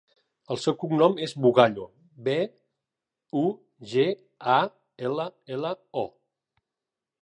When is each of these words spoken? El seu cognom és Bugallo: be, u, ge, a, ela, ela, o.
El 0.53 0.59
seu 0.61 0.75
cognom 0.83 1.19
és 1.27 1.35
Bugallo: 1.43 1.85
be, 2.29 2.37
u, 3.45 3.47
ge, 3.95 4.09
a, 4.59 4.61
ela, 5.11 5.33
ela, 5.59 5.77
o. 6.07 6.13